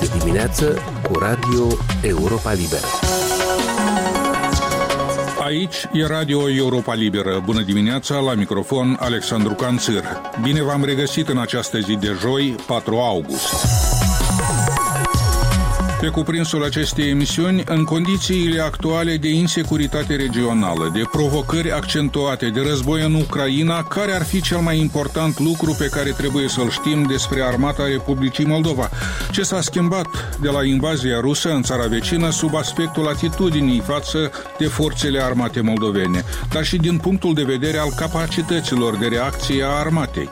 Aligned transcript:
Este 0.00 0.18
dimineață 0.18 0.78
cu 1.02 1.18
Radio 1.18 1.66
Europa 2.02 2.52
Liberă. 2.52 2.86
Aici 5.44 5.88
e 5.92 6.06
Radio 6.06 6.50
Europa 6.50 6.94
Liberă. 6.94 7.42
Bună 7.44 7.60
dimineața, 7.60 8.18
la 8.18 8.34
microfon 8.34 8.96
Alexandru 9.00 9.54
Canțir. 9.54 10.04
Bine 10.42 10.62
v-am 10.62 10.84
regăsit 10.84 11.28
în 11.28 11.38
această 11.38 11.78
zi 11.78 11.96
de 11.96 12.16
joi, 12.20 12.54
4 12.66 12.96
august. 12.96 13.87
Pe 16.00 16.08
cuprinsul 16.08 16.64
acestei 16.64 17.08
emisiuni, 17.08 17.62
în 17.66 17.84
condițiile 17.84 18.60
actuale 18.60 19.16
de 19.16 19.28
insecuritate 19.28 20.16
regională, 20.16 20.90
de 20.94 21.02
provocări 21.12 21.72
accentuate, 21.72 22.48
de 22.48 22.60
război 22.60 23.02
în 23.02 23.14
Ucraina, 23.14 23.82
care 23.82 24.12
ar 24.12 24.24
fi 24.24 24.40
cel 24.40 24.58
mai 24.58 24.78
important 24.78 25.38
lucru 25.38 25.74
pe 25.78 25.88
care 25.88 26.10
trebuie 26.10 26.48
să-l 26.48 26.70
știm 26.70 27.02
despre 27.02 27.42
armata 27.42 27.86
Republicii 27.86 28.44
Moldova? 28.44 28.90
Ce 29.30 29.42
s-a 29.42 29.60
schimbat 29.60 30.38
de 30.40 30.48
la 30.48 30.64
invazia 30.64 31.20
rusă 31.20 31.52
în 31.52 31.62
țara 31.62 31.86
vecină 31.86 32.30
sub 32.30 32.54
aspectul 32.54 33.08
atitudinii 33.08 33.80
față 33.80 34.30
de 34.58 34.66
forțele 34.66 35.22
armate 35.22 35.60
moldovene, 35.60 36.24
dar 36.52 36.64
și 36.64 36.76
din 36.76 36.98
punctul 36.98 37.34
de 37.34 37.42
vedere 37.42 37.78
al 37.78 37.90
capacităților 37.96 38.96
de 38.96 39.06
reacție 39.06 39.62
a 39.62 39.78
armatei? 39.78 40.30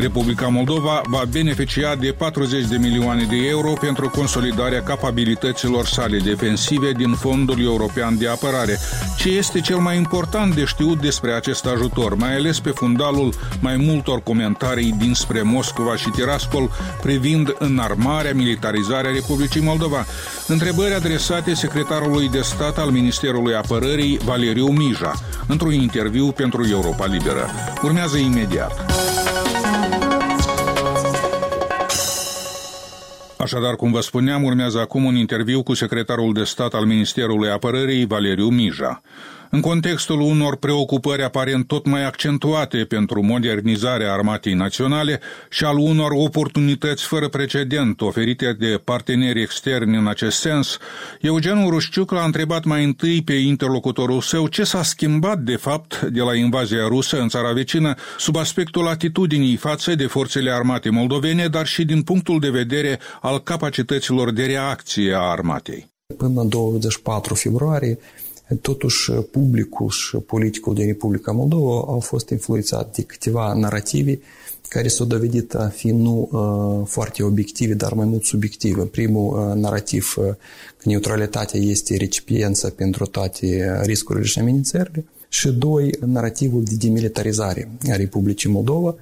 Republica 0.00 0.46
Moldova 0.46 1.00
va 1.04 1.22
beneficia 1.30 1.94
de 1.94 2.12
40 2.12 2.66
de 2.66 2.76
milioane 2.76 3.24
de 3.24 3.36
euro 3.48 3.72
pentru 3.72 4.08
consolidarea 4.08 4.82
capabilităților 4.82 5.86
sale 5.86 6.18
defensive 6.18 6.92
din 6.92 7.14
Fondul 7.14 7.62
European 7.62 8.18
de 8.18 8.28
Apărare. 8.28 8.78
Ce 9.16 9.28
este 9.28 9.60
cel 9.60 9.76
mai 9.76 9.96
important 9.96 10.54
de 10.54 10.64
știut 10.64 11.00
despre 11.00 11.32
acest 11.32 11.66
ajutor, 11.66 12.14
mai 12.14 12.34
ales 12.34 12.60
pe 12.60 12.70
fundalul 12.70 13.34
mai 13.60 13.76
multor 13.76 14.22
comentarii 14.22 14.94
dinspre 14.98 15.42
Moscova 15.42 15.96
și 15.96 16.08
Tiraspol 16.08 16.70
privind 17.02 17.54
înarmarea, 17.58 18.34
militarizarea 18.34 19.10
Republicii 19.10 19.62
Moldova? 19.62 20.06
Întrebări 20.46 20.94
adresate 20.94 21.54
secretarului 21.54 22.28
de 22.28 22.40
stat 22.40 22.78
al 22.78 22.90
Ministerului 22.90 23.54
Apărării, 23.54 24.18
Valeriu 24.24 24.66
Mija, 24.66 25.12
într-un 25.46 25.72
interviu 25.72 26.26
pentru 26.30 26.66
Europa 26.70 27.06
Liberă. 27.06 27.50
Urmează 27.82 28.16
imediat. 28.16 28.87
Așadar, 33.38 33.76
cum 33.76 33.90
vă 33.90 34.00
spuneam, 34.00 34.44
urmează 34.44 34.78
acum 34.78 35.04
un 35.04 35.16
interviu 35.16 35.62
cu 35.62 35.74
secretarul 35.74 36.32
de 36.32 36.44
stat 36.44 36.74
al 36.74 36.84
Ministerului 36.84 37.50
Apărării, 37.50 38.06
Valeriu 38.06 38.48
Mija. 38.48 39.02
În 39.50 39.60
contextul 39.60 40.20
unor 40.20 40.56
preocupări 40.56 41.22
aparent 41.22 41.66
tot 41.66 41.86
mai 41.86 42.04
accentuate 42.04 42.84
pentru 42.84 43.22
modernizarea 43.22 44.12
armatei 44.12 44.52
naționale 44.52 45.20
și 45.50 45.64
al 45.64 45.76
unor 45.76 46.10
oportunități 46.14 47.04
fără 47.04 47.28
precedent 47.28 48.00
oferite 48.00 48.56
de 48.58 48.80
parteneri 48.84 49.40
externi 49.40 49.96
în 49.96 50.06
acest 50.06 50.38
sens, 50.38 50.78
Eugen 51.20 51.68
Rușciuc 51.68 52.10
l-a 52.10 52.24
întrebat 52.24 52.64
mai 52.64 52.84
întâi 52.84 53.22
pe 53.22 53.32
interlocutorul 53.32 54.20
său 54.20 54.46
ce 54.46 54.64
s-a 54.64 54.82
schimbat 54.82 55.38
de 55.38 55.56
fapt 55.56 56.00
de 56.00 56.20
la 56.20 56.34
invazia 56.34 56.86
rusă 56.86 57.20
în 57.20 57.28
țara 57.28 57.52
vecină 57.52 57.94
sub 58.18 58.36
aspectul 58.36 58.88
atitudinii 58.88 59.56
față 59.56 59.94
de 59.94 60.06
forțele 60.06 60.50
armate 60.50 60.90
moldovene, 60.90 61.46
dar 61.46 61.66
și 61.66 61.84
din 61.84 62.02
punctul 62.02 62.40
de 62.40 62.50
vedere 62.50 62.98
al 63.28 63.42
capacităților 63.42 64.32
de 64.32 64.44
reacție 64.44 65.14
a 65.14 65.30
armatei. 65.30 65.90
Până 66.16 66.44
24 66.44 67.34
februarie, 67.34 67.98
Totuși, 68.60 69.12
publicul 69.12 69.88
și 69.88 70.16
politicul 70.16 70.74
din 70.74 70.86
Republica 70.86 71.32
Moldova 71.32 71.92
au 71.92 72.00
fost 72.00 72.28
influențat 72.28 72.96
de 72.96 73.02
câteva 73.02 73.52
narrative 73.52 74.18
care 74.68 74.88
s-au 74.88 75.06
dovedit 75.06 75.54
a 75.54 75.68
fi 75.68 75.90
nu 75.90 76.28
uh, 76.32 76.86
foarte 76.86 77.22
obiective, 77.22 77.74
dar 77.74 77.92
mai 77.92 78.06
mult 78.06 78.24
subiective. 78.24 78.82
Primul 78.82 79.48
uh, 79.48 79.54
narativ 79.54 80.14
uh, 80.16 80.24
că 80.76 80.82
neutralitatea 80.84 81.60
este 81.60 81.96
recipiență 81.96 82.70
pentru 82.70 83.06
toate 83.06 83.80
riscurile 83.84 84.24
și 84.24 84.38
amenințările 84.38 85.04
și 85.28 85.48
doi, 85.48 85.90
narativul 86.06 86.64
de 86.64 86.74
demilitarizare 86.78 87.70
a 87.90 87.96
Republicii 87.96 88.50
Moldova, 88.50 88.94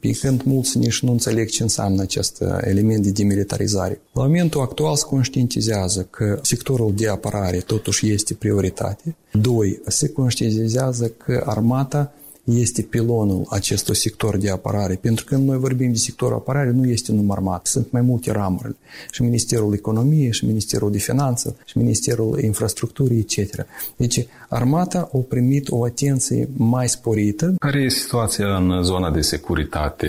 pe 0.00 0.10
când 0.10 0.42
mulți 0.42 0.78
nici 0.78 1.00
nu 1.00 1.10
înțeleg 1.10 1.48
ce 1.48 1.62
înseamnă 1.62 2.02
acest 2.02 2.44
element 2.60 3.02
de 3.02 3.10
demilitarizare. 3.10 4.00
La 4.12 4.22
momentul 4.22 4.60
actual 4.60 4.96
se 4.96 5.04
conștientizează 5.06 6.06
că 6.10 6.38
sectorul 6.42 6.94
de 6.96 7.08
apărare 7.08 7.58
totuși 7.58 8.10
este 8.10 8.34
prioritate. 8.34 9.16
Doi, 9.32 9.80
se 9.86 10.08
conștientizează 10.08 11.08
că 11.08 11.42
armata 11.46 12.12
este 12.50 12.82
pilonul 12.82 13.46
acestui 13.48 13.96
sector 13.96 14.36
de 14.36 14.50
apărare. 14.50 14.98
Pentru 15.00 15.24
că 15.24 15.34
când 15.34 15.48
noi 15.48 15.58
vorbim 15.58 15.92
de 15.92 15.98
sectorul 15.98 16.34
apărare, 16.34 16.70
nu 16.70 16.86
este 16.86 17.12
numai 17.12 17.36
armat. 17.38 17.66
Sunt 17.66 17.90
mai 17.90 18.00
multe 18.00 18.32
ramuri. 18.32 18.76
Și 19.10 19.22
Ministerul 19.22 19.74
Economiei, 19.74 20.32
și 20.32 20.44
Ministerul 20.44 20.90
de 20.90 20.98
Finanțe, 20.98 21.56
și 21.64 21.78
Ministerul 21.78 22.40
Infrastructurii, 22.40 23.18
etc. 23.18 23.66
Deci, 23.96 24.26
armata 24.48 25.10
a 25.12 25.18
primit 25.28 25.70
o 25.70 25.84
atenție 25.84 26.48
mai 26.56 26.88
sporită. 26.88 27.54
Care 27.58 27.80
e 27.80 27.88
situația 27.88 28.56
în 28.56 28.82
zona 28.82 29.10
de 29.10 29.20
securitate? 29.20 30.08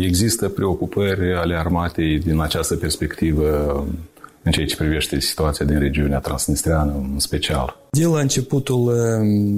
Există 0.00 0.48
preocupări 0.48 1.34
ale 1.34 1.54
armatei 1.54 2.18
din 2.18 2.40
această 2.40 2.76
perspectivă 2.76 3.86
în 4.42 4.52
ceea 4.52 4.66
ce 4.66 4.76
privește 4.76 5.20
situația 5.20 5.66
din 5.66 5.78
regiunea 5.78 6.18
transnistreană 6.18 6.92
în 7.12 7.18
special. 7.18 7.76
De 7.98 8.04
la 8.04 8.20
începutul 8.20 8.94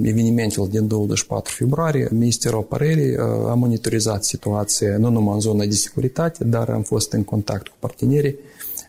evenimentelor 0.03 0.67
din 0.67 0.87
24 0.87 1.53
februarie, 1.53 2.07
Ministerul 2.11 2.57
Apărării 2.57 3.17
a 3.47 3.53
monitorizat 3.53 4.23
situația 4.23 4.97
nu 4.97 5.09
numai 5.09 5.33
în 5.33 5.39
zona 5.39 5.65
de 5.65 5.73
securitate, 5.73 6.43
dar 6.43 6.69
am 6.69 6.81
fost 6.81 7.11
în 7.11 7.23
contact 7.23 7.67
cu 7.67 7.75
partenerii 7.79 8.35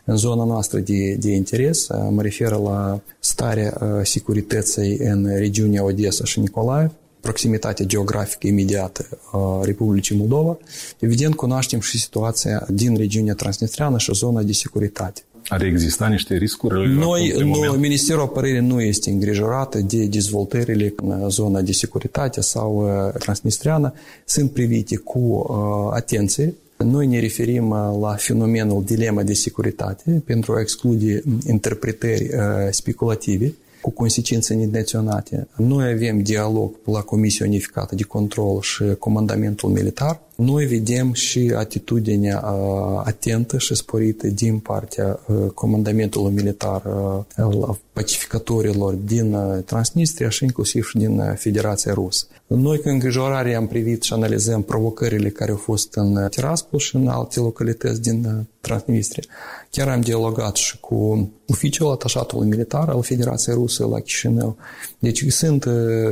în 0.04 0.16
zona 0.16 0.44
noastră 0.44 0.78
de, 0.78 1.14
de 1.14 1.30
interes. 1.30 1.86
Mă 2.10 2.22
refer 2.22 2.50
la 2.50 3.00
starea 3.18 4.00
securității 4.02 4.96
în 4.96 5.28
regiunea 5.36 5.84
Odessa 5.84 6.24
și 6.24 6.40
Nicolaev, 6.40 6.90
proximitatea 7.20 7.84
geografică 7.84 8.46
imediată 8.46 9.06
a 9.32 9.60
Republicii 9.64 10.16
Moldova, 10.16 10.58
evident 10.98 11.34
cunoaștem 11.34 11.80
și 11.80 12.00
situația 12.00 12.66
din 12.70 12.96
regiunea 12.96 13.34
transnistreană 13.34 13.98
și 13.98 14.14
zona 14.14 14.42
de 14.42 14.52
securitate. 14.52 15.22
Ar 15.48 15.62
exista 15.62 16.08
niște 16.08 16.36
riscuri? 16.36 16.94
Noi, 16.94 17.34
nu, 17.38 17.72
Ministerul 17.78 18.22
Apărării 18.22 18.60
nu 18.60 18.80
este 18.80 19.10
îngrijorată 19.10 19.78
de 19.78 20.06
dezvoltările 20.06 20.94
în 20.96 21.30
zona 21.30 21.60
de 21.60 21.72
securitate 21.72 22.40
sau 22.40 22.84
uh, 22.84 23.12
transnistreană. 23.18 23.92
Sunt 24.24 24.50
privite 24.50 24.96
cu 24.96 25.18
uh, 25.18 25.96
atenție. 25.96 26.54
Noi 26.76 27.06
ne 27.06 27.20
referim 27.20 27.70
uh, 27.70 27.98
la 28.00 28.14
fenomenul 28.14 28.84
dilema 28.84 29.22
de 29.22 29.32
securitate 29.32 30.22
pentru 30.24 30.52
a 30.52 30.60
exclude 30.60 31.22
interpretări 31.46 32.22
uh, 32.22 32.40
speculative 32.70 33.54
cu 33.82 33.90
consecințe 33.90 34.54
nenaționate. 34.54 35.48
Noi 35.56 35.92
avem 35.92 36.22
dialog 36.22 36.74
la 36.84 37.00
Comisia 37.00 37.46
Unificată 37.46 37.94
de 37.94 38.02
Control 38.02 38.60
și 38.60 38.84
Comandamentul 38.98 39.70
Militar 39.70 40.20
noi 40.42 40.64
vedem 40.64 41.12
și 41.12 41.52
atitudinea 41.56 42.38
atentă 43.04 43.58
și 43.58 43.74
sporită 43.74 44.26
din 44.26 44.58
partea 44.58 45.18
comandamentului 45.54 46.32
militar 46.32 46.82
al 47.36 47.78
pacificatorilor 47.92 48.94
din 48.94 49.36
Transnistria 49.64 50.28
și 50.28 50.44
inclusiv 50.44 50.84
și 50.88 50.96
din 50.96 51.34
Federația 51.36 51.92
Rusă. 51.92 52.26
Noi 52.54 52.78
cu 52.78 52.88
îngrijorare 52.88 53.54
am 53.54 53.66
privit 53.66 54.02
și 54.02 54.12
analizăm 54.12 54.62
provocările 54.62 55.28
care 55.28 55.50
au 55.50 55.56
fost 55.56 55.94
în 55.94 56.26
Tiraspol 56.30 56.78
și 56.78 56.96
în 56.96 57.08
alte 57.08 57.40
localități 57.40 58.02
din 58.02 58.46
Transnistria. 58.60 59.24
Chiar 59.70 59.88
am 59.88 60.00
dialogat 60.00 60.56
și 60.56 60.80
cu 60.80 61.30
oficiul 61.48 61.90
atașatului 61.90 62.48
militar 62.48 62.88
al 62.88 63.02
Federației 63.02 63.54
Rusă 63.54 63.86
la 63.86 64.00
Chișinău. 64.00 64.56
Deci 64.98 65.24
sunt 65.28 65.64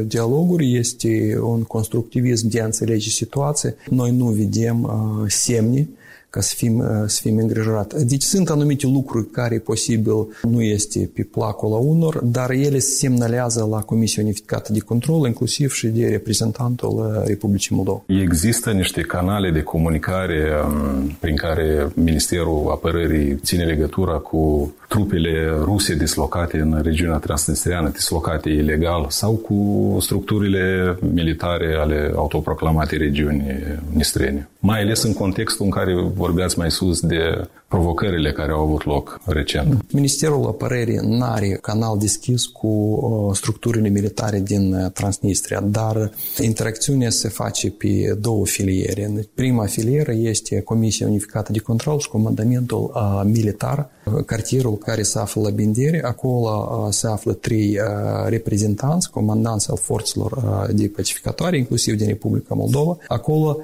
dialoguri, 0.06 0.77
este 0.77 1.39
un 1.43 1.62
constructivism 1.62 2.49
de 2.49 2.61
a 2.61 2.65
înțelege 2.65 3.09
situație. 3.09 3.77
Noi 3.91 4.17
nu 4.17 4.27
vedem 4.27 4.83
uh, 4.83 5.25
semne 5.29 5.88
ca 6.31 6.41
să 6.41 6.55
fim, 6.57 6.79
uh, 6.79 6.87
să 7.07 7.19
fim 7.23 7.37
îngrijorați. 7.37 8.07
Deci 8.07 8.23
sunt 8.23 8.51
anumite 8.51 8.87
lucruri 8.87 9.27
care 9.27 9.59
posibil 9.59 10.39
nu 10.43 10.62
este 10.62 11.11
pe 11.15 11.23
placul 11.23 11.71
la 11.71 11.77
unor, 11.77 12.19
dar 12.25 12.51
ele 12.51 12.79
se 12.79 12.91
semnalează 12.91 13.67
la 13.71 13.81
Comisia 13.81 14.23
Unificată 14.23 14.73
de 14.73 14.79
Control, 14.79 15.27
inclusiv 15.27 15.73
și 15.73 15.87
de 15.87 16.09
reprezentantul 16.09 16.89
uh, 16.89 17.27
Republicii 17.27 17.77
Moldova. 17.77 18.03
Există 18.07 18.71
niște 18.71 19.01
canale 19.01 19.51
de 19.51 19.62
comunicare 19.62 20.51
um, 20.67 21.17
prin 21.21 21.37
care 21.37 21.91
Ministerul 21.95 22.69
Apărării 22.71 23.37
ține 23.37 23.65
legătura 23.65 24.12
cu 24.12 24.73
trupele 24.90 25.48
ruse 25.64 25.94
dislocate 25.94 26.58
în 26.58 26.81
regiunea 26.82 27.16
transnistriană, 27.16 27.88
dislocate 27.88 28.48
ilegal, 28.48 29.06
sau 29.08 29.32
cu 29.32 29.56
structurile 30.00 30.96
militare 31.12 31.76
ale 31.81 32.12
autoproclamatei 32.14 32.98
regiuni 32.98 33.44
nistrene. 33.92 34.48
Mai 34.58 34.81
ales 34.81 35.02
în 35.02 35.12
contextul 35.12 35.64
în 35.64 35.70
care 35.70 35.94
vorbeați 36.14 36.58
mai 36.58 36.70
sus 36.70 37.00
de 37.00 37.48
provocările 37.70 38.32
care 38.32 38.52
au 38.52 38.60
avut 38.60 38.84
loc 38.84 39.20
recent. 39.25 39.92
Ministerul 39.92 40.46
Apărării 40.46 40.98
nu 41.02 41.22
are 41.22 41.58
canal 41.62 41.98
deschis 41.98 42.46
cu 42.46 42.66
uh, 42.66 43.37
structurile 43.37 43.88
militare 43.88 44.40
din 44.40 44.75
uh, 44.75 44.90
Transnistria, 44.92 45.60
dar 45.60 46.10
interacțiunea 46.40 47.10
se 47.10 47.28
face 47.28 47.70
pe 47.70 48.16
două 48.20 48.46
filiere. 48.46 49.28
Prima 49.34 49.64
filieră 49.64 50.12
este 50.12 50.60
Comisia 50.60 51.06
Unificată 51.06 51.52
de 51.52 51.58
Control 51.58 51.98
și 51.98 52.08
Comandamentul 52.08 52.92
uh, 52.94 53.22
Militar, 53.25 53.90
cartierul 54.26 54.78
care 54.81 55.03
se 55.03 55.19
află 55.19 55.43
la 55.43 55.50
Bindere. 55.50 56.03
Acolo 56.05 56.88
se 56.91 57.06
află 57.06 57.32
trei 57.32 57.79
reprezentanți, 58.27 59.11
comandanți 59.11 59.71
al 59.71 59.77
forțelor 59.77 60.67
de 60.73 60.93
pacificatoare, 60.97 61.56
inclusiv 61.56 61.97
din 61.97 62.06
Republica 62.06 62.55
Moldova. 62.55 62.97
Acolo 63.09 63.61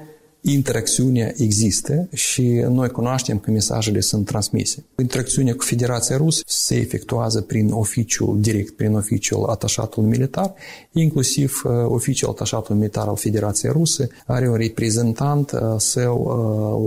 interacțiunea 0.51 1.33
există 1.37 2.07
și 2.13 2.43
noi 2.69 2.89
cunoaștem 2.89 3.39
că 3.39 3.51
mesajele 3.51 3.99
sunt 3.99 4.25
transmise. 4.25 4.83
Interacțiunea 4.99 5.55
cu 5.55 5.63
Federația 5.63 6.17
Rusă 6.17 6.41
se 6.45 6.75
efectuează 6.75 7.41
prin 7.41 7.71
oficiul 7.71 8.37
direct, 8.41 8.75
prin 8.75 8.95
oficiul 8.95 9.45
atașatul 9.49 10.03
militar, 10.03 10.53
inclusiv 10.91 11.61
uh, 11.65 11.71
oficiul 11.85 12.29
atașatul 12.29 12.75
militar 12.75 13.07
al 13.07 13.15
Federației 13.15 13.71
Ruse 13.71 14.09
are 14.25 14.49
un 14.49 14.55
reprezentant 14.55 15.51
uh, 15.51 15.59
său 15.77 16.17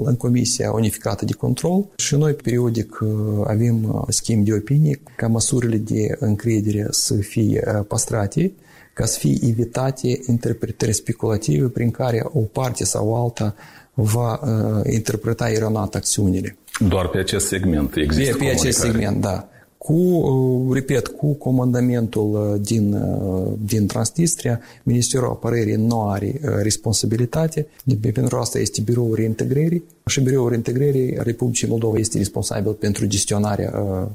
uh, 0.01 0.09
în 0.09 0.17
Comisia 0.17 0.73
Unificată 0.73 1.25
de 1.25 1.33
Control 1.33 1.87
și 1.97 2.15
noi 2.15 2.33
periodic 2.33 2.99
avem 3.45 4.05
schimb 4.09 4.45
de 4.45 4.53
opinie 4.53 5.01
ca 5.17 5.27
măsurile 5.27 5.77
de 5.77 6.17
încredere 6.19 6.87
să 6.91 7.15
fie 7.15 7.85
păstrate 7.89 8.53
ca 8.93 9.05
să 9.05 9.19
fie 9.19 9.39
evitate 9.43 10.21
interpretări 10.27 10.93
speculative 10.93 11.67
prin 11.67 11.91
care 11.91 12.25
o 12.33 12.41
parte 12.41 12.85
sau 12.85 13.25
alta 13.25 13.55
va 13.95 14.41
uh, 14.43 14.93
interpreta 14.93 15.51
eronat 15.51 15.95
acțiunile. 15.95 16.57
Doar 16.89 17.09
pe 17.09 17.19
acest 17.19 17.47
segment 17.47 17.97
există 17.97 18.37
Pe, 18.37 18.45
pe 18.45 18.51
acest 18.51 18.79
segment, 18.79 19.21
da 19.21 19.49
cu, 19.85 19.93
uh, 19.93 20.75
repet, 20.75 21.07
cu 21.07 21.35
comandamentul 21.35 22.53
uh, 22.53 22.61
din, 22.61 22.93
uh, 22.93 23.53
din 23.65 23.87
Transnistria, 23.87 24.61
Ministerul 24.83 25.29
Apărării 25.29 25.75
nu 25.75 26.09
are 26.09 26.41
responsabilitate, 26.63 27.67
pentru 28.13 28.37
asta 28.37 28.59
este 28.59 28.81
Biroul 28.81 29.15
Reintegrării 29.15 29.83
și 30.07 30.21
Biroul 30.21 30.49
Reintegrării 30.49 31.17
Republicii 31.23 31.69
Moldova 31.69 31.99
este 31.99 32.19
responsabil 32.19 32.73
pentru 32.73 33.07
gestionarea 33.07 33.73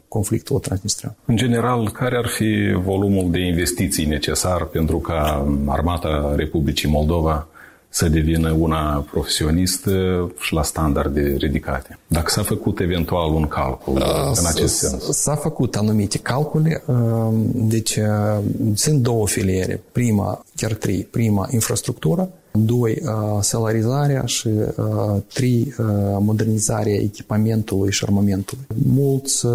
conflictului 0.08 0.62
transnistrian. 0.62 1.16
În 1.26 1.36
general, 1.36 1.92
care 1.92 2.18
ar 2.18 2.28
fi 2.28 2.78
volumul 2.84 3.32
de 3.32 3.40
investiții 3.40 4.06
necesar 4.06 4.66
pentru 4.66 4.98
ca 4.98 5.48
Armata 5.66 6.34
Republicii 6.36 6.90
Moldova 6.90 7.48
să 7.96 8.10
devină 8.10 8.52
una 8.52 9.06
profesionistă 9.12 9.92
și 10.40 10.54
la 10.54 10.64
standarde 10.64 11.36
ridicate. 11.38 12.00
Dacă 12.08 12.30
s-a 12.30 12.44
făcut 12.44 12.80
eventual 12.80 13.34
un 13.34 13.48
calcul 13.48 13.94
uh, 13.94 14.32
în 14.36 14.46
acest 14.46 14.76
sens. 14.76 15.04
S-a 15.04 15.36
făcut 15.36 15.76
anumite 15.76 16.18
calcule, 16.18 16.84
uh, 16.86 16.96
deci 17.54 17.96
uh, 17.96 18.44
sunt 18.74 19.02
două 19.02 19.28
filiere. 19.28 19.82
Prima, 19.92 20.46
chiar 20.56 20.74
trei. 20.74 21.08
Prima, 21.12 21.48
infrastructură, 21.52 22.30
doi, 22.52 23.02
salarizarea 23.40 24.26
și 24.26 24.50
trei, 25.34 25.76
modernizarea 26.20 26.96
echipamentului 26.96 27.92
și 27.92 28.04
armamentului. 28.08 28.66
Mulți 28.94 29.46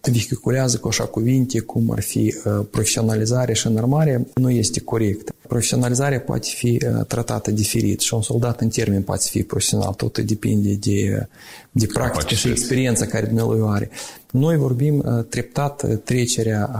vehiculează 0.00 0.76
cu 0.78 0.88
așa 0.88 1.04
cuvinte 1.04 1.60
cum 1.60 1.90
ar 1.90 2.00
fi 2.00 2.34
profesionalizare 2.70 3.52
și 3.52 3.66
înarmare, 3.66 4.26
nu 4.34 4.50
este 4.50 4.80
corect. 4.80 5.32
Profesionalizarea 5.48 6.20
poate 6.20 6.48
fi 6.54 6.78
tratată 7.06 7.50
diferit 7.50 8.00
și 8.00 8.14
un 8.14 8.22
soldat 8.22 8.60
în 8.60 8.68
termen 8.68 9.02
poate 9.02 9.26
fi 9.30 9.42
profesional, 9.42 9.92
tot 9.92 10.18
depinde 10.18 10.72
de, 10.72 11.26
de 11.70 11.86
practică 11.86 12.34
și 12.34 12.48
experiența 12.48 13.06
care 13.06 13.26
dumnealui 13.26 13.60
o 13.60 13.68
are. 13.68 13.90
Noi 14.30 14.56
vorbim 14.56 15.24
treptat 15.28 16.00
trecerea 16.04 16.70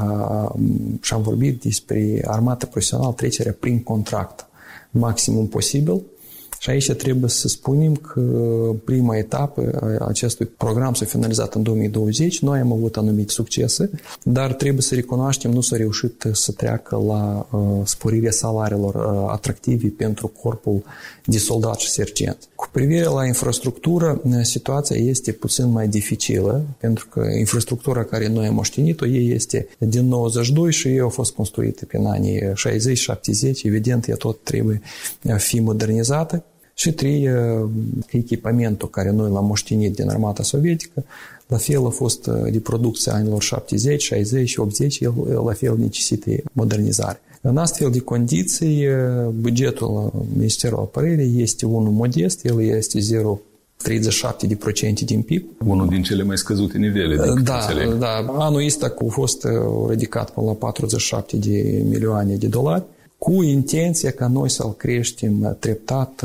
și 1.00 1.12
am 1.12 1.22
vorbit 1.22 1.62
despre 1.62 2.22
armată 2.26 2.66
profesională, 2.66 3.12
trecerea 3.12 3.56
prin 3.60 3.82
contract 3.82 4.46
maximum 4.90 5.46
posibil, 5.46 6.02
și 6.58 6.70
aici 6.70 6.93
trebuie 6.93 7.31
să 7.31 7.49
spunem 7.49 7.94
că 7.94 8.20
prima 8.84 9.16
etapă 9.16 9.78
a 10.00 10.06
acestui 10.06 10.46
program 10.46 10.94
s-a 10.94 11.05
finalizat 11.05 11.55
în 11.55 11.62
2020. 11.62 12.40
Noi 12.40 12.58
am 12.58 12.72
avut 12.72 12.96
anumite 12.96 13.32
succese, 13.32 13.90
dar 14.22 14.52
trebuie 14.52 14.82
să 14.82 14.94
recunoaștem, 14.94 15.50
nu 15.50 15.60
s-a 15.60 15.76
reușit 15.76 16.25
să 16.32 16.52
treacă 16.52 17.02
la 17.06 17.49
uh, 17.50 17.60
sporirea 17.84 18.31
salariilor 18.31 18.94
uh, 18.94 19.31
atractive 19.31 19.88
pentru 19.88 20.26
corpul 20.26 20.82
de 21.25 21.38
soldați 21.38 21.84
și 21.84 21.90
sergenți. 21.90 22.49
Cu 22.55 22.69
privire 22.72 23.04
la 23.04 23.26
infrastructură, 23.26 24.22
situația 24.43 24.96
este 24.96 25.32
puțin 25.32 25.70
mai 25.70 25.88
dificilă, 25.88 26.64
pentru 26.78 27.08
că 27.08 27.20
infrastructura 27.38 28.04
care 28.04 28.28
noi 28.28 28.46
am 28.46 28.54
moștenit-o, 28.54 29.06
ei 29.06 29.31
este 29.31 29.69
din 29.78 30.06
92 30.06 30.72
și 30.72 30.88
ei 30.88 31.00
au 31.00 31.08
fost 31.08 31.32
construite 31.32 31.84
prin 31.84 32.06
anii 32.06 32.40
60-70, 32.40 32.52
evident, 33.62 34.08
ea 34.08 34.16
tot 34.16 34.43
trebuie 34.43 34.81
fi 35.37 35.61
modernizată. 35.61 36.44
Și 36.80 36.92
trei, 36.92 37.28
echipamentul 38.08 38.90
care 38.90 39.10
noi 39.10 39.30
l-am 39.30 39.46
moștenit 39.46 39.94
din 39.94 40.08
armata 40.08 40.42
sovietică, 40.42 41.04
la 41.46 41.56
fel 41.56 41.86
a 41.86 41.88
fost 41.88 42.26
de 42.26 42.58
producție 42.58 43.12
anilor 43.12 43.42
70, 43.42 44.02
60 44.02 44.48
și 44.48 44.60
80, 44.60 45.00
el 45.00 45.14
la 45.44 45.52
fel 45.52 45.76
necesită 45.78 46.30
modernizare. 46.52 47.20
În 47.40 47.56
astfel 47.56 47.90
de 47.90 47.98
condiții, 47.98 48.86
bugetul 49.40 50.12
Ministerului 50.36 50.84
Apărării 50.84 51.42
este 51.42 51.66
unul 51.66 51.92
modest, 51.92 52.44
el 52.44 52.62
este 52.62 53.00
0 53.00 53.40
37% 53.82 55.04
din 55.04 55.22
PIB. 55.22 55.44
Unul 55.66 55.88
din 55.88 56.02
cele 56.02 56.22
mai 56.22 56.36
scăzute 56.38 56.78
nivele. 56.78 57.16
Da, 57.42 57.69
da. 57.98 58.34
Anul 58.38 58.64
ăsta 58.64 58.94
a 58.98 59.04
fost 59.08 59.46
ridicat 59.88 60.30
până 60.30 60.46
la 60.46 60.52
47 60.52 61.36
de 61.36 61.82
milioane 61.88 62.34
de 62.34 62.46
dolari 62.46 62.82
cu 63.18 63.42
intenția 63.42 64.10
ca 64.10 64.26
noi 64.26 64.50
să-l 64.50 64.74
creștem 64.76 65.56
treptat 65.58 66.24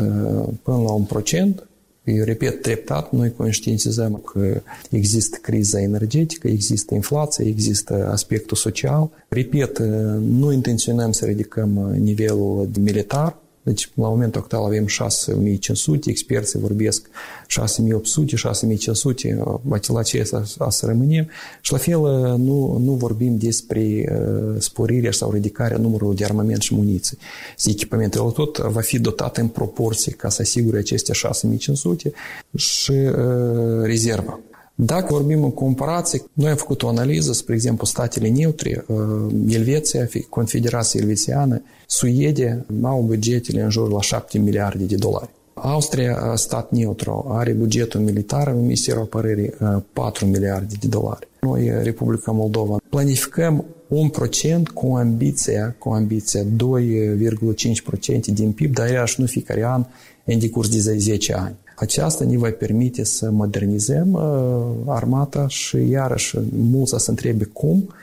până 0.61 0.77
la 0.77 0.91
un 0.91 1.03
procent. 1.03 1.67
Eu 2.03 2.23
repet, 2.23 2.61
treptat, 2.61 3.11
noi 3.11 3.33
conștientizăm 3.33 4.21
că 4.33 4.61
există 4.89 5.37
criza 5.41 5.81
energetică, 5.81 6.47
există 6.47 6.93
inflație, 6.93 7.45
există 7.45 8.09
aspectul 8.11 8.57
social. 8.57 9.09
Repet, 9.27 9.79
nu 10.19 10.51
intenționăm 10.51 11.11
să 11.11 11.25
ridicăm 11.25 11.95
nivelul 11.99 12.69
militar, 12.79 13.37
deci, 13.63 13.89
la 13.95 14.07
momentul 14.07 14.41
actual 14.41 14.63
avem 14.63 14.87
6500, 14.87 16.09
experții 16.09 16.59
vorbesc 16.59 17.09
6800, 17.47 18.35
6500, 18.35 19.43
la 19.87 20.01
ce 20.01 20.23
să, 20.23 20.43
să 20.69 20.85
rămânem. 20.85 21.27
Și 21.61 21.71
la 21.71 21.77
fel 21.77 21.99
nu, 22.37 22.77
nu 22.77 22.91
vorbim 22.91 23.37
despre 23.37 24.13
sporirea 24.57 25.11
sau 25.11 25.31
ridicarea 25.31 25.77
numărului 25.77 26.15
de 26.15 26.23
armament 26.23 26.61
și 26.61 26.75
muniții. 26.75 27.17
Echipamentul 27.65 28.31
tot 28.31 28.57
va 28.57 28.81
fi 28.81 28.99
dotat 28.99 29.37
în 29.37 29.47
proporție 29.47 30.11
ca 30.11 30.29
să 30.29 30.41
asigure 30.41 30.77
aceste 30.77 31.13
6500 31.13 32.11
și 32.55 32.91
uh, 32.91 33.83
rezerva. 33.83 34.39
Dacă 34.75 35.13
vorbim 35.13 35.43
în 35.43 35.51
comparație, 35.51 36.21
noi 36.33 36.49
am 36.49 36.55
făcut 36.55 36.83
o 36.83 36.87
analiză, 36.87 37.33
spre 37.33 37.53
exemplu, 37.53 37.85
statele 37.85 38.29
neutre, 38.29 38.85
Elveția, 39.47 40.07
Confederația 40.29 40.99
Elvețiană, 41.01 41.61
Suedia 41.87 42.65
au 42.81 43.01
bugetele 43.01 43.61
în 43.61 43.69
jur 43.69 43.91
la 43.91 44.01
7 44.01 44.37
miliarde 44.37 44.83
de 44.83 44.95
dolari. 44.95 45.29
Austria, 45.53 46.33
stat 46.35 46.71
neutru, 46.71 47.25
are 47.29 47.51
bugetul 47.51 47.99
militar 47.99 48.47
în 48.47 48.61
Ministerul 48.61 49.01
Apărării 49.01 49.53
4 49.93 50.25
miliarde 50.25 50.75
de 50.79 50.87
dolari. 50.87 51.27
Noi, 51.41 51.71
Republica 51.83 52.31
Moldova, 52.31 52.77
planificăm 52.89 53.65
un 53.87 54.09
procent 54.09 54.69
cu 54.69 54.95
ambiția, 54.95 55.75
cu 55.79 55.89
ambiția 55.89 56.43
2,5% 56.43 56.45
din 58.25 58.51
PIB, 58.51 58.73
dar 58.73 58.89
iarăși 58.89 59.19
nu 59.19 59.25
fiecare 59.25 59.63
an 59.65 59.85
în 60.25 60.39
decurs 60.39 60.69
de 60.69 60.97
10 60.97 61.33
ani. 61.33 61.55
Aceasta 61.83 62.25
ne 62.25 62.37
va 62.37 62.49
permite 62.49 63.03
să 63.03 63.31
modernizăm 63.31 64.15
armata 64.87 65.47
și 65.47 65.77
iarăși 65.89 66.37
mulți 66.51 66.93
să 66.97 67.09
întrebe 67.09 67.43
cum. 67.43 67.93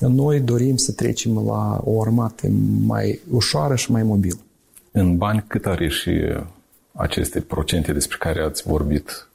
Noi 0.00 0.40
dorim 0.40 0.76
să 0.76 0.92
trecem 0.92 1.34
la 1.34 1.80
o 1.84 2.02
armată 2.02 2.48
mai 2.86 3.20
ușoară 3.30 3.74
și 3.74 3.90
mai 3.90 4.02
mobilă. 4.02 4.38
În 4.92 5.16
bani 5.16 5.44
cât 5.46 5.66
are 5.66 5.88
și 5.88 6.10
aceste 6.92 7.40
procente 7.40 7.92
despre 7.92 8.16
care 8.20 8.40
ați 8.42 8.62
vorbit 8.62 9.28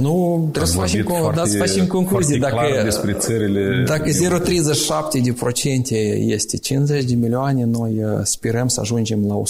nu, 0.00 0.48
trebuie 0.52 0.72
să 0.72 0.78
facem, 0.78 1.04
foarte, 1.04 1.40
da, 1.40 1.46
să 1.46 1.56
facem 1.56 1.86
concluzii. 1.86 2.38
Dacă, 2.38 2.80
despre 2.84 3.12
țările... 3.12 3.84
Dacă 3.86 4.10
0,37 4.10 5.22
de 5.22 5.32
procente 5.32 5.96
este 6.16 6.56
50 6.56 7.04
de 7.04 7.14
milioane, 7.14 7.64
noi 7.64 8.04
uh, 8.04 8.20
sperăm 8.22 8.68
să 8.68 8.80
ajungem 8.80 9.26
la 9.26 9.42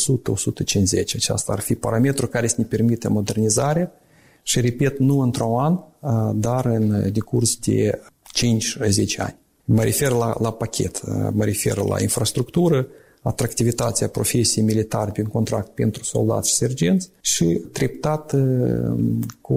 100-150. 1.00 1.14
Aceasta 1.14 1.52
ar 1.52 1.60
fi 1.60 1.74
parametru 1.74 2.26
care 2.26 2.46
să 2.46 2.54
ne 2.58 2.64
permite 2.64 3.08
modernizare 3.08 3.92
și, 4.42 4.60
repet, 4.60 4.98
nu 4.98 5.20
într-un 5.20 5.58
an, 5.58 5.72
uh, 6.00 6.10
dar 6.34 6.66
în 6.66 7.12
decurs 7.12 7.56
de 7.56 8.00
ani. 9.16 9.36
Mă 9.64 9.82
refer 9.82 10.10
la, 10.10 10.34
la 10.40 10.52
pachet, 10.52 11.00
mă 11.32 11.44
refer 11.44 11.76
la 11.76 12.00
infrastructură, 12.00 12.86
atractivitatea 13.28 14.08
profesiei 14.08 14.64
militare 14.64 15.10
prin 15.10 15.24
contract 15.24 15.68
pentru 15.68 16.04
soldați 16.04 16.48
și 16.48 16.54
sergenți 16.54 17.10
și 17.20 17.44
treptat 17.72 18.34
cu 19.40 19.54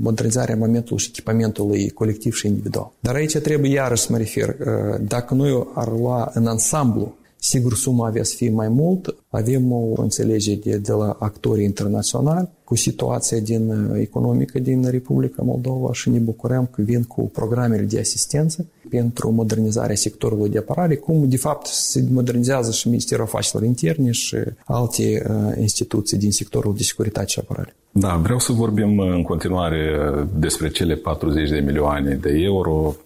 modernizarea 0.00 0.56
momentului 0.56 1.02
și 1.02 1.08
echipamentului 1.10 1.90
colectiv 1.90 2.34
și 2.34 2.46
individual. 2.46 2.92
Dar 3.00 3.14
aici 3.14 3.38
trebuie 3.38 3.70
iarăși 3.70 4.02
să 4.02 4.08
mă 4.10 4.16
refer, 4.16 4.56
dacă 5.00 5.34
noi 5.34 5.66
ar 5.74 5.88
lua 5.88 6.30
în 6.34 6.46
ansamblu 6.46 7.14
Sigur, 7.46 7.74
suma 7.74 8.06
avea 8.06 8.22
să 8.24 8.34
fie 8.36 8.50
mai 8.50 8.68
mult. 8.68 9.16
Avem 9.28 9.72
o 9.72 9.92
înțelegere 9.96 10.60
de, 10.62 10.76
de 10.76 10.92
la 10.92 11.16
actorii 11.18 11.64
internaționali 11.64 12.48
cu 12.64 12.74
situația 12.74 13.38
din 13.38 13.90
economică 13.94 14.58
din 14.58 14.84
Republica 14.90 15.42
Moldova 15.42 15.92
și 15.92 16.10
ne 16.10 16.18
bucurăm 16.18 16.66
că 16.66 16.82
vin 16.82 17.02
cu 17.02 17.22
programele 17.22 17.82
de 17.82 17.98
asistență 17.98 18.66
pentru 18.90 19.30
modernizarea 19.30 19.94
sectorului 19.94 20.48
de 20.48 20.58
apărare, 20.58 20.96
cum 20.96 21.28
de 21.28 21.36
fapt 21.36 21.66
se 21.66 22.04
modernizează 22.10 22.70
și 22.70 22.88
Ministerul 22.88 23.24
Afacerilor 23.24 23.68
Interne 23.68 24.10
și 24.10 24.36
alte 24.64 25.26
uh, 25.28 25.52
instituții 25.60 26.18
din 26.18 26.32
sectorul 26.32 26.74
de 26.76 26.82
securitate 26.82 27.26
și 27.26 27.38
apărare. 27.38 27.74
Da, 27.96 28.16
vreau 28.16 28.38
să 28.38 28.52
vorbim 28.52 28.98
în 28.98 29.22
continuare 29.22 29.98
despre 30.36 30.68
cele 30.68 30.94
40 30.94 31.48
de 31.48 31.58
milioane 31.58 32.14
de 32.14 32.30
euro 32.30 32.96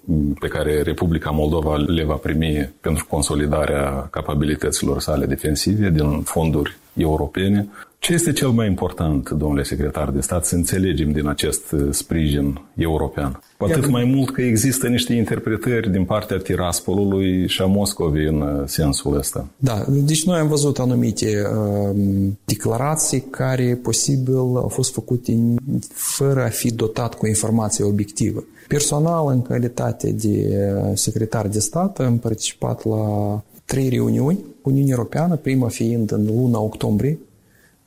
pe 0.41 0.49
care 0.49 0.83
Republica 0.83 1.31
Moldova 1.31 1.77
le 1.77 2.05
va 2.05 2.15
primi 2.15 2.75
pentru 2.81 3.07
consolidarea 3.09 4.09
capabilităților 4.11 5.01
sale 5.01 5.27
defensive 5.27 5.91
din 5.91 6.21
fonduri 6.21 6.77
europene. 6.95 7.69
Ce 7.99 8.13
este 8.13 8.33
cel 8.33 8.49
mai 8.49 8.67
important, 8.67 9.31
domnule 9.31 9.63
secretar 9.63 10.11
de 10.11 10.21
stat, 10.21 10.45
să 10.45 10.55
înțelegem 10.55 11.13
din 11.13 11.27
acest 11.27 11.75
sprijin 11.91 12.61
european? 12.77 13.41
Cu 13.57 13.65
atât 13.65 13.87
mai 13.87 14.05
mult 14.05 14.31
că 14.31 14.43
există 14.43 14.89
niște 14.89 15.15
interpretări 15.15 15.91
din 15.91 16.05
partea 16.05 16.37
Tiraspolului 16.37 17.49
și 17.49 17.63
a 17.63 17.65
Moscovei 17.65 18.27
în 18.27 18.65
sensul 18.67 19.17
ăsta. 19.17 19.49
Da, 19.57 19.85
deci 19.89 20.25
noi 20.25 20.39
am 20.39 20.49
văzut 20.49 20.79
anumite 20.79 21.27
uh, 21.27 21.97
declarații 22.45 23.21
care 23.21 23.79
posibil 23.83 24.35
au 24.35 24.69
fost 24.69 24.93
făcute 24.93 25.55
fără 25.93 26.43
a 26.43 26.49
fi 26.49 26.73
dotat 26.75 27.15
cu 27.15 27.27
informație 27.27 27.85
obiectivă. 27.85 28.45
Personal, 28.69 29.29
în 29.29 29.43
calitate 29.43 30.13
de 30.13 30.63
secretar 30.95 31.49
de 31.49 31.59
stat, 31.59 31.99
am 31.99 32.19
participat 32.19 32.85
la 32.85 33.43
trei 33.65 33.89
reuniuni 33.89 34.39
cu 34.63 34.71
Uniunea 34.71 34.95
Europeană, 34.97 35.37
prima 35.37 35.69
fiind 35.69 36.13
în 36.13 36.27
luna 36.27 36.61
octombrie, 36.61 37.19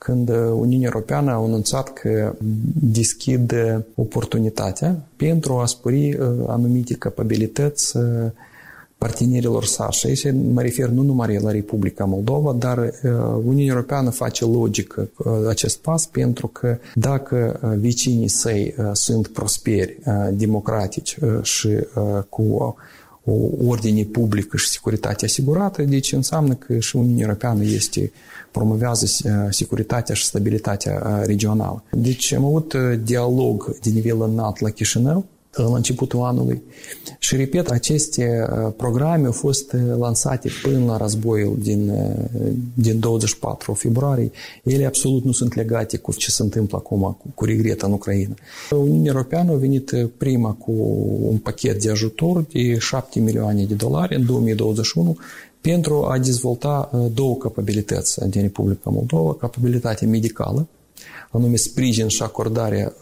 când 0.03 0.29
Uniunea 0.53 0.89
Europeană 0.93 1.31
a 1.31 1.33
anunțat 1.33 1.93
că 1.93 2.33
deschide 2.73 3.85
oportunitatea 3.95 4.95
pentru 5.15 5.53
a 5.57 5.65
spori 5.65 6.13
uh, 6.13 6.27
anumite 6.47 6.93
capabilități 6.93 7.97
uh, 7.97 8.03
partenerilor 8.97 9.63
săi. 9.63 9.91
Și 9.91 10.07
aici 10.07 10.31
mă 10.53 10.61
refer 10.61 10.87
nu 10.87 11.01
numai 11.01 11.39
la 11.39 11.51
Republica 11.51 12.05
Moldova, 12.05 12.53
dar 12.53 12.77
uh, 12.77 13.11
Uniunea 13.43 13.73
Europeană 13.73 14.09
face 14.09 14.45
logică 14.45 15.09
acest 15.47 15.77
pas 15.77 16.05
pentru 16.05 16.47
că 16.47 16.77
dacă 16.95 17.59
vecinii 17.79 18.27
săi 18.27 18.75
sunt 18.93 19.27
prosperi, 19.27 19.99
democratici 20.31 21.17
și 21.41 21.69
cu 22.29 22.75
o 23.25 23.65
ordine 23.67 24.03
publică 24.03 24.57
și 24.57 24.69
securitate 24.69 25.25
asigurată, 25.25 25.81
deci 25.81 26.11
înseamnă 26.11 26.53
că 26.53 26.79
și 26.79 26.95
Uniunea 26.95 27.25
Europeană 27.25 27.63
este, 27.63 28.11
promovează 28.51 29.05
securitatea 29.49 30.15
și 30.15 30.25
stabilitatea 30.25 31.23
regională. 31.25 31.83
Deci 31.91 32.33
am 32.33 32.45
avut 32.45 32.73
dialog 33.03 33.75
de 33.81 33.89
nivel 33.89 34.21
înalt 34.21 34.59
la 34.59 34.69
Chișinău, 34.69 35.25
la 35.55 35.75
începutul 35.75 36.21
anului. 36.21 36.61
Și, 37.19 37.35
repet, 37.35 37.69
aceste 37.69 38.47
uh, 38.51 38.73
programe 38.77 39.25
au 39.25 39.31
fost 39.31 39.73
uh, 39.73 39.79
lansate 39.99 40.49
până 40.61 40.85
la 40.85 40.97
războiul 40.97 41.57
din, 41.59 41.89
uh, 41.89 42.51
din 42.73 42.99
24 42.99 43.73
februarie. 43.73 44.31
Ele 44.63 44.85
absolut 44.85 45.23
nu 45.23 45.31
sunt 45.31 45.53
legate 45.55 45.97
cu 45.97 46.13
ce 46.13 46.31
se 46.31 46.43
întâmplă 46.43 46.77
acum, 46.77 47.01
cu, 47.01 47.25
cu 47.35 47.45
regret 47.45 47.81
în 47.81 47.91
Ucraina. 47.91 48.33
Uniunea 48.71 49.11
Europeană 49.11 49.51
a 49.51 49.55
venit 49.55 49.91
prima 50.17 50.51
cu 50.51 50.71
un 51.21 51.37
pachet 51.37 51.81
de 51.81 51.91
ajutor 51.91 52.45
de 52.51 52.77
7 52.77 53.19
milioane 53.19 53.63
de 53.63 53.73
dolari 53.73 54.15
în 54.15 54.25
2021 54.25 55.17
pentru 55.61 56.05
a 56.05 56.17
dezvolta 56.17 56.89
două 57.13 57.35
capabilități 57.35 58.29
din 58.29 58.41
Republica 58.41 58.89
Moldova, 58.89 59.33
capabilitatea 59.33 60.07
medicală, 60.07 60.67
anume 61.31 61.55
sprijin 61.55 62.07
și 62.07 62.23
acordarea 62.23 62.93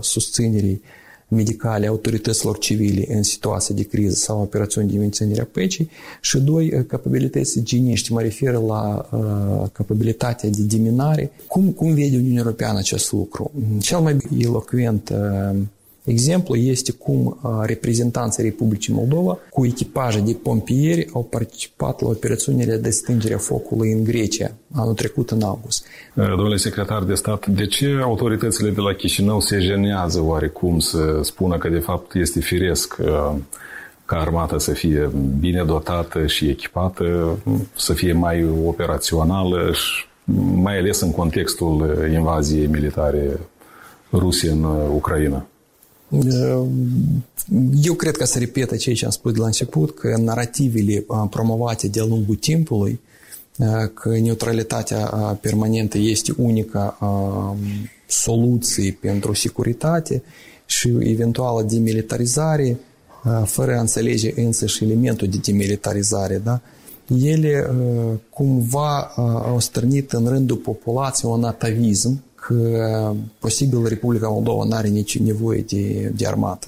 susținerii 0.00 0.82
medicale 1.28 1.86
autorităților 1.86 2.58
civile 2.58 3.16
în 3.16 3.22
situații 3.22 3.74
de 3.74 3.82
criză 3.82 4.14
sau 4.14 4.40
operațiuni 4.40 4.90
de 4.90 4.98
menținere 4.98 5.40
a 5.40 5.44
păcii 5.44 5.90
și 6.20 6.38
doi, 6.38 6.84
capabilități 6.86 7.58
igieniști. 7.58 8.12
Mă 8.12 8.20
refer 8.20 8.52
la 8.52 9.08
uh, 9.12 9.68
capabilitatea 9.72 10.48
de 10.48 10.62
deminare. 10.62 11.30
Cum, 11.46 11.70
cum 11.70 11.94
vede 11.94 12.16
Uniunea 12.16 12.42
Europeană 12.42 12.78
acest 12.78 13.12
lucru? 13.12 13.50
Cel 13.78 13.98
mai 13.98 14.16
elocvent 14.38 15.08
uh, 15.12 15.60
Exemplu 16.08 16.56
este 16.56 16.92
cum 16.92 17.38
reprezentanții 17.62 18.42
Republicii 18.42 18.94
Moldova 18.94 19.38
cu 19.50 19.66
echipaje 19.66 20.20
de 20.20 20.36
pompieri 20.42 21.08
au 21.12 21.22
participat 21.22 22.00
la 22.00 22.08
operațiunile 22.08 22.76
de 22.76 22.90
stingere 22.90 23.34
a 23.34 23.38
focului 23.38 23.92
în 23.92 24.04
Grecia 24.04 24.50
anul 24.74 24.94
trecut 24.94 25.30
în 25.30 25.42
august. 25.42 25.86
Domnule 26.14 26.56
secretar 26.56 27.02
de 27.02 27.14
stat, 27.14 27.46
de 27.46 27.66
ce 27.66 27.98
autoritățile 28.02 28.70
de 28.70 28.80
la 28.80 28.94
Chișinău 28.94 29.40
se 29.40 29.58
jenează 29.58 30.22
oarecum 30.22 30.78
să 30.78 31.20
spună 31.22 31.58
că 31.58 31.68
de 31.68 31.78
fapt 31.78 32.14
este 32.14 32.40
firesc 32.40 32.96
ca 34.04 34.16
armata 34.16 34.58
să 34.58 34.72
fie 34.72 35.10
bine 35.38 35.64
dotată 35.66 36.26
și 36.26 36.48
echipată, 36.48 37.38
să 37.76 37.92
fie 37.92 38.12
mai 38.12 38.46
operațională 38.64 39.72
și 39.72 40.06
mai 40.54 40.78
ales 40.78 41.00
în 41.00 41.10
contextul 41.10 42.08
invaziei 42.12 42.66
militare 42.66 43.40
ruse 44.12 44.50
în 44.50 44.64
Ucraina? 44.94 45.46
Eu 47.82 47.94
cred 47.94 48.16
că 48.16 48.24
se 48.24 48.38
repetă 48.38 48.76
ceea 48.76 48.94
ce 48.94 49.04
am 49.04 49.10
spus 49.10 49.32
de 49.32 49.38
la 49.38 49.46
început, 49.46 49.94
că 49.98 50.16
narativele 50.18 51.04
promovate 51.30 51.88
de-a 51.88 52.04
lungul 52.04 52.34
timpului, 52.34 53.00
că 53.94 54.18
neutralitatea 54.18 55.04
permanentă 55.40 55.98
este 55.98 56.34
unica 56.36 56.98
soluție 58.06 58.98
pentru 59.00 59.32
securitate 59.32 60.22
și 60.66 60.96
eventuală 61.00 61.62
demilitarizare, 61.62 62.78
fără 63.44 63.76
a 63.76 63.80
înțelege 63.80 64.40
însă 64.40 64.66
și 64.66 64.84
elementul 64.84 65.28
de 65.28 65.38
demilitarizare, 65.42 66.38
da? 66.44 66.60
ele 67.22 67.70
cumva 68.30 69.12
au 69.46 69.60
strânit 69.60 70.12
în 70.12 70.26
rândul 70.26 70.56
populației 70.56 71.30
un 71.30 71.44
atavism 71.44 72.22
că 72.22 72.27
posibil 73.38 73.86
Republica 73.86 74.28
Moldova 74.28 74.64
nu 74.64 74.74
are 74.74 74.88
nici 74.88 75.18
nevoie 75.18 75.60
de, 75.60 76.12
de 76.16 76.26
armată. 76.26 76.66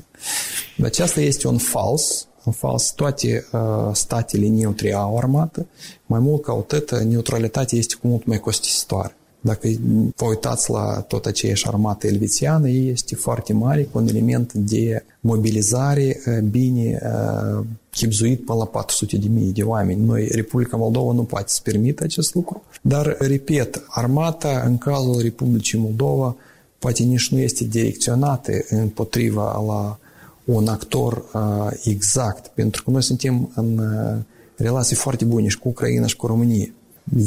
Aceasta 0.82 1.20
este 1.20 1.48
un 1.48 1.58
fals, 1.58 2.28
un 2.44 2.52
fals. 2.52 2.90
Toate 2.90 3.46
uh, 3.52 3.90
statele 3.92 4.46
neutre 4.46 4.92
au 4.92 5.18
armată, 5.18 5.66
mai 6.06 6.20
mult 6.20 6.42
ca 6.42 6.52
atât, 6.52 7.00
neutralitatea 7.00 7.78
este 7.78 7.94
cu 8.00 8.06
mult 8.06 8.24
mai 8.24 8.38
costisitoare. 8.38 9.14
Dacă 9.40 9.68
vă 10.16 10.24
uitați 10.24 10.70
la 10.70 11.00
tot 11.00 11.26
aceeași 11.26 11.66
armată 11.66 12.06
elvețiană, 12.06 12.68
este 12.68 13.14
foarte 13.14 13.52
mare, 13.52 13.82
cu 13.82 13.98
un 13.98 14.08
element 14.08 14.52
de 14.52 15.04
mobilizare 15.20 16.20
uh, 16.26 16.38
bine 16.38 17.00
uh, 17.02 17.64
chipzuit 17.90 18.44
până 18.44 18.58
la 18.58 18.64
400 18.64 19.16
de 19.16 19.28
mii 19.28 19.52
de 19.52 19.62
oameni. 19.62 20.04
Noi, 20.04 20.28
Republica 20.32 20.76
Moldova, 20.76 21.12
nu 21.12 21.22
poate 21.22 21.48
să 21.48 21.60
permită 21.62 22.04
acest 22.04 22.34
lucru. 22.34 22.62
Dar, 22.82 23.16
repet, 23.18 23.84
armata, 23.88 24.62
în 24.66 24.78
cazul 24.78 25.20
Republicii 25.22 25.78
Moldova, 25.78 26.36
poate 26.78 27.02
nici 27.02 27.30
nu 27.30 27.38
este 27.38 27.64
direcționată 27.64 28.52
împotriva 28.68 29.64
la 29.66 29.98
un 30.44 30.68
actor 30.68 31.24
uh, 31.34 31.70
exact, 31.84 32.46
pentru 32.46 32.82
că 32.82 32.90
noi 32.90 33.02
suntem 33.02 33.52
în 33.54 33.78
uh, 33.78 34.22
relații 34.56 34.96
foarte 34.96 35.24
bune 35.24 35.48
și 35.48 35.58
cu 35.58 35.68
Ucraina 35.68 36.06
și 36.06 36.16
cu 36.16 36.26
România. 36.26 36.68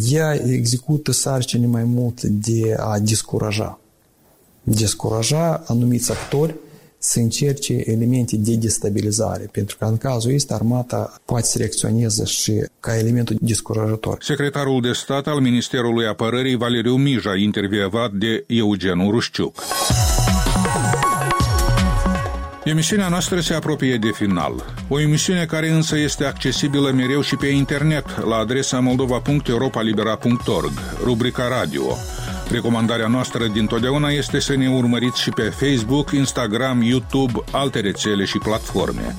Ea 0.10 0.34
execută 0.34 1.12
sarcini 1.12 1.66
mai 1.66 1.84
mult 1.84 2.22
de 2.22 2.76
a 2.78 3.00
descuraja. 3.00 3.80
Descuraja 4.64 5.64
anumiți 5.68 6.12
actori 6.12 6.56
să 7.06 7.20
încerce 7.20 7.82
elemente 7.86 8.36
de 8.36 8.56
destabilizare, 8.56 9.50
pentru 9.52 9.78
că 9.78 9.86
în 9.86 9.98
cazul 9.98 10.34
ăsta 10.34 10.54
armata 10.54 11.22
poate 11.26 11.46
să 11.46 11.58
reacționeze 11.58 12.26
și 12.26 12.66
ca 12.80 12.98
elementul 12.98 13.38
descurajator. 13.42 14.18
Secretarul 14.22 14.82
de 14.82 14.92
stat 14.92 15.28
al 15.28 15.40
Ministerului 15.40 16.08
Apărării 16.08 16.56
Valeriu 16.56 16.96
Mija, 16.96 17.36
intervievat 17.36 18.12
de 18.12 18.44
Eugen 18.48 19.00
Urușciuc. 19.00 19.64
Emisiunea 22.64 23.08
noastră 23.08 23.40
se 23.40 23.54
apropie 23.54 23.98
de 23.98 24.12
final. 24.14 24.66
O 24.88 25.00
emisiune 25.00 25.46
care 25.46 25.70
însă 25.70 25.98
este 25.98 26.26
accesibilă 26.26 26.92
mereu 26.92 27.22
și 27.22 27.36
pe 27.36 27.48
internet 27.48 28.26
la 28.26 28.36
adresa 28.36 28.80
moldova.europalibera.org, 28.80 30.72
rubrica 31.04 31.48
radio. 31.48 31.84
Recomandarea 32.54 33.08
noastră 33.08 33.48
din 33.48 33.66
totdeauna 33.66 34.10
este 34.10 34.40
să 34.40 34.56
ne 34.56 34.70
urmăriți 34.70 35.22
și 35.22 35.30
pe 35.30 35.42
Facebook, 35.42 36.12
Instagram, 36.12 36.82
YouTube, 36.82 37.32
alte 37.52 37.80
rețele 37.80 38.26
și 38.26 38.38
platforme. 38.38 39.16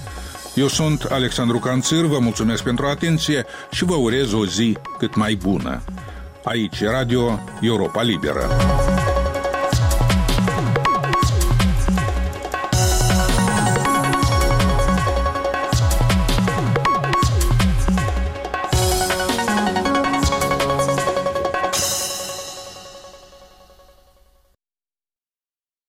Eu 0.54 0.66
sunt 0.66 1.02
Alexandru 1.02 1.58
Canțir, 1.58 2.04
vă 2.04 2.18
mulțumesc 2.18 2.62
pentru 2.62 2.86
atenție 2.86 3.46
și 3.70 3.84
vă 3.84 3.94
urez 3.94 4.32
o 4.32 4.46
zi 4.46 4.76
cât 4.98 5.14
mai 5.14 5.34
bună. 5.34 5.82
Aici 6.44 6.82
Radio 6.82 7.40
Europa 7.60 8.02
Liberă. 8.02 8.73